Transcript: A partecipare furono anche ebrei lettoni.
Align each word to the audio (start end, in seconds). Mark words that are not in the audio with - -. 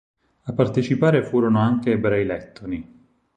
A 0.45 0.53
partecipare 0.53 1.21
furono 1.23 1.59
anche 1.59 1.91
ebrei 1.91 2.25
lettoni. 2.25 3.07